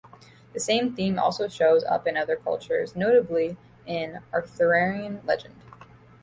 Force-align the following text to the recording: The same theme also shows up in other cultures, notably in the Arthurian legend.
The 0.53 0.59
same 0.59 0.95
theme 0.95 1.19
also 1.19 1.47
shows 1.47 1.83
up 1.83 2.07
in 2.07 2.17
other 2.17 2.35
cultures, 2.35 2.95
notably 2.95 3.55
in 3.85 4.13
the 4.13 4.21
Arthurian 4.33 5.21
legend. 5.27 5.53